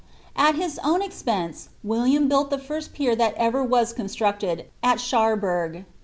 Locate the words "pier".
2.91-3.15